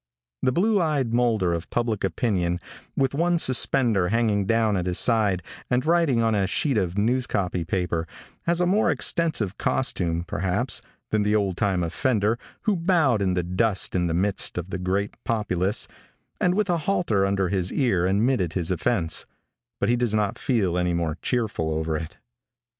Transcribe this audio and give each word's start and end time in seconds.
The 0.41 0.51
blue 0.51 0.81
eyed 0.81 1.13
moulder 1.13 1.53
of 1.53 1.69
public 1.69 2.03
opinion, 2.03 2.59
with 2.97 3.13
one 3.13 3.37
suspender 3.37 4.07
hanging 4.07 4.47
down 4.47 4.75
at 4.75 4.87
his 4.87 4.97
side, 4.97 5.43
and 5.69 5.85
writing 5.85 6.23
on 6.23 6.33
a 6.33 6.47
sheet 6.47 6.75
of 6.75 6.97
news 6.97 7.27
copy 7.27 7.63
paper, 7.63 8.07
has 8.47 8.59
a 8.59 8.65
more 8.65 8.89
extensive 8.89 9.59
costume, 9.59 10.23
perhaps, 10.23 10.81
than 11.11 11.21
the 11.21 11.35
old 11.35 11.55
time 11.55 11.83
offender 11.83 12.39
who 12.63 12.75
bowed 12.75 13.21
in 13.21 13.35
the 13.35 13.43
dust 13.43 13.93
in 13.93 14.07
the 14.07 14.15
midst 14.15 14.57
of 14.57 14.71
the 14.71 14.79
great 14.79 15.23
populace, 15.23 15.87
and 16.39 16.55
with 16.55 16.67
a 16.67 16.77
halter 16.89 17.23
under 17.23 17.49
his 17.49 17.71
ear 17.71 18.07
admitted 18.07 18.53
his 18.53 18.71
offense, 18.71 19.27
but 19.79 19.87
he 19.87 19.95
does 19.95 20.15
not 20.15 20.39
feel 20.39 20.79
any 20.79 20.95
more 20.95 21.19
cheerful 21.21 21.69
over 21.69 21.95
it. 21.95 22.17